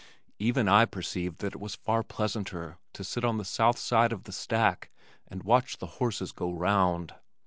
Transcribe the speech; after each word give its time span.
Even 0.39 0.67
I 0.67 0.85
perceived 0.85 1.41
that 1.41 1.53
it 1.53 1.59
was 1.59 1.75
far 1.75 2.01
pleasanter 2.01 2.79
to 2.93 3.03
sit 3.03 3.23
on 3.23 3.37
the 3.37 3.45
south 3.45 3.77
side 3.77 4.11
of 4.11 4.23
the 4.23 4.31
stack 4.31 4.89
and 5.27 5.43
watch 5.43 5.77
the 5.77 5.85
horses 6.01 6.31
go 6.31 6.51
round. 6.51 7.13